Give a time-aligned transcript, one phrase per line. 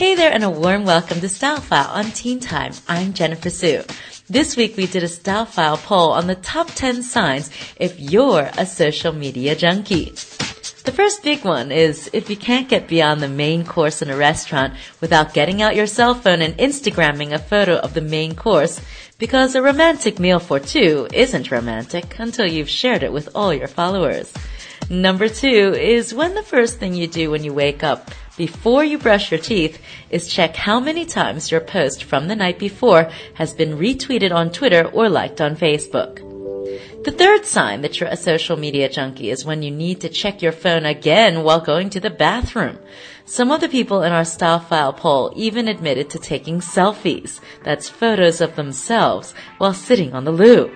[0.00, 2.72] Hey there and a warm welcome to Stylefyle on Teen Time.
[2.88, 3.84] I'm Jennifer Su.
[4.30, 8.64] This week we did a Stylefyle poll on the top 10 signs if you're a
[8.64, 10.06] social media junkie.
[10.84, 14.16] The first big one is if you can't get beyond the main course in a
[14.16, 18.80] restaurant without getting out your cell phone and Instagramming a photo of the main course,
[19.18, 23.68] because a romantic meal for two isn't romantic until you've shared it with all your
[23.68, 24.32] followers.
[24.88, 28.98] Number two is when the first thing you do when you wake up before you
[28.98, 33.52] brush your teeth is check how many times your post from the night before has
[33.54, 36.26] been retweeted on Twitter or liked on Facebook.
[37.04, 40.42] The third sign that you're a social media junkie is when you need to check
[40.42, 42.78] your phone again while going to the bathroom.
[43.24, 47.40] Some of the people in our Stylefyle poll even admitted to taking selfies.
[47.64, 50.70] That's photos of themselves while sitting on the loo.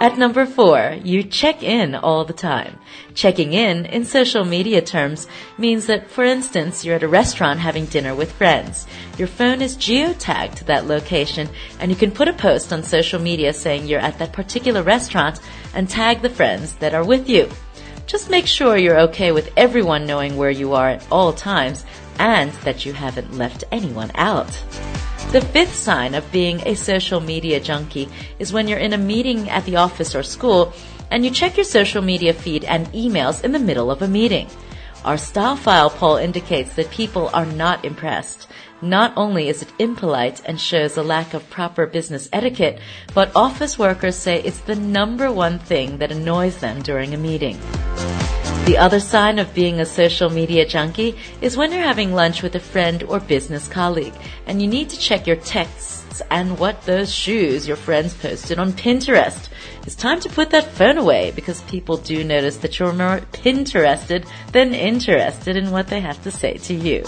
[0.00, 2.78] At number four, you check in all the time.
[3.14, 5.26] Checking in, in social media terms,
[5.58, 8.86] means that, for instance, you're at a restaurant having dinner with friends.
[9.18, 13.20] Your phone is geotagged to that location, and you can put a post on social
[13.20, 15.38] media saying you're at that particular restaurant
[15.74, 17.50] and tag the friends that are with you.
[18.06, 21.84] Just make sure you're okay with everyone knowing where you are at all times
[22.18, 24.50] and that you haven't left anyone out.
[25.32, 28.08] The fifth sign of being a social media junkie
[28.40, 30.72] is when you're in a meeting at the office or school
[31.08, 34.48] and you check your social media feed and emails in the middle of a meeting.
[35.04, 38.48] Our Stylefyle poll indicates that people are not impressed.
[38.82, 42.80] Not only is it impolite and shows a lack of proper business etiquette,
[43.14, 47.56] but office workers say it's the number one thing that annoys them during a meeting.
[48.70, 52.54] The other sign of being a social media junkie is when you're having lunch with
[52.54, 54.14] a friend or business colleague
[54.46, 58.72] and you need to check your texts and what those shoes your friends posted on
[58.74, 59.48] Pinterest.
[59.82, 64.24] It's time to put that phone away because people do notice that you're more Pinterested
[64.52, 67.02] than interested in what they have to say to you.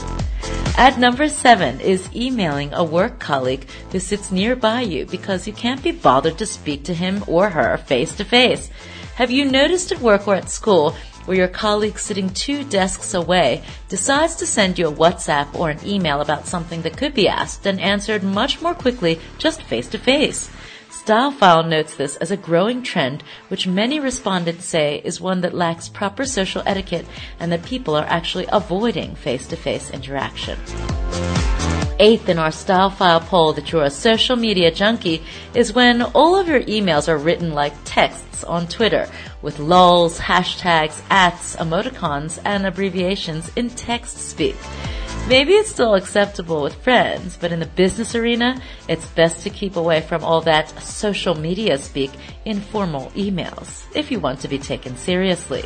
[0.76, 5.84] At number seven is emailing a work colleague who sits nearby you because you can't
[5.84, 8.68] be bothered to speak to him or her face to face.
[9.14, 13.62] Have you noticed at work or at school where your colleague sitting two desks away
[13.88, 17.66] decides to send you a WhatsApp or an email about something that could be asked
[17.66, 20.50] and answered much more quickly just face to face.
[20.90, 25.88] Stylefyle notes this as a growing trend, which many respondents say is one that lacks
[25.88, 27.06] proper social etiquette
[27.40, 30.56] and that people are actually avoiding face-to-face interaction.
[32.02, 35.22] Eighth in our Stylefyle poll that you're a social media junkie
[35.54, 39.08] is when all of your emails are written like texts on Twitter
[39.40, 44.56] with lols, hashtags, ats, emoticons, and abbreviations in text speak.
[45.28, 49.76] Maybe it's still acceptable with friends, but in the business arena, it's best to keep
[49.76, 52.10] away from all that social media speak
[52.44, 55.64] in formal emails if you want to be taken seriously.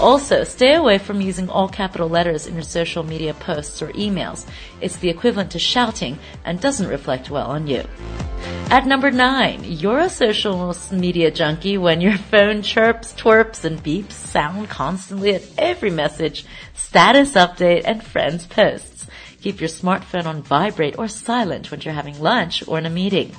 [0.00, 4.46] Also, stay away from using all capital letters in your social media posts or emails.
[4.80, 7.84] It's the equivalent to shouting and doesn't reflect well on you.
[8.74, 14.14] At number nine, you're a social media junkie when your phone chirps, twerps, and beeps
[14.14, 19.06] sound constantly at every message, status update, and friends posts.
[19.42, 23.36] Keep your smartphone on vibrate or silent when you're having lunch or in a meeting.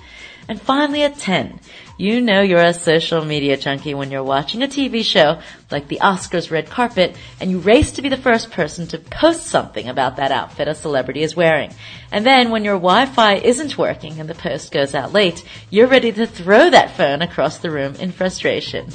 [0.47, 1.59] And finally at 10,
[1.97, 5.39] you know you're a social media junkie when you're watching a TV show
[5.71, 9.47] like the Oscars red carpet and you race to be the first person to post
[9.47, 11.73] something about that outfit a celebrity is wearing.
[12.11, 16.11] And then when your Wi-Fi isn't working and the post goes out late, you're ready
[16.11, 18.87] to throw that phone across the room in frustration.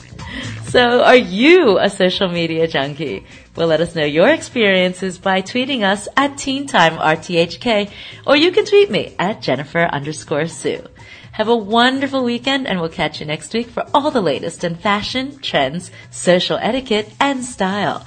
[0.71, 3.27] So are you a social media junkie?
[3.57, 7.91] Well, let us know your experiences by tweeting us at TeenTimeRTHK
[8.25, 10.87] or you can tweet me at Jennifer underscore Su.
[11.33, 14.77] Have a wonderful weekend and we'll catch you next week for all the latest in
[14.77, 18.07] fashion, trends, social etiquette, and style.